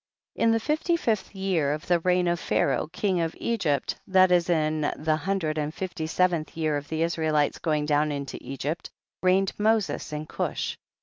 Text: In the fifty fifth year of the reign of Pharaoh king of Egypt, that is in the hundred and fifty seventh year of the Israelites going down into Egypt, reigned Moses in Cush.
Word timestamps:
In 0.35 0.49
the 0.49 0.59
fifty 0.59 0.97
fifth 0.97 1.35
year 1.35 1.71
of 1.73 1.85
the 1.85 1.99
reign 1.99 2.27
of 2.27 2.39
Pharaoh 2.39 2.89
king 2.91 3.19
of 3.21 3.35
Egypt, 3.37 3.97
that 4.07 4.31
is 4.31 4.49
in 4.49 4.91
the 4.97 5.15
hundred 5.15 5.59
and 5.59 5.71
fifty 5.71 6.07
seventh 6.07 6.57
year 6.57 6.75
of 6.75 6.87
the 6.89 7.03
Israelites 7.03 7.59
going 7.59 7.85
down 7.85 8.11
into 8.11 8.39
Egypt, 8.41 8.89
reigned 9.21 9.53
Moses 9.59 10.11
in 10.11 10.25
Cush. 10.25 10.75